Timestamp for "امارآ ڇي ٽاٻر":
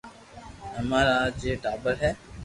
0.79-1.95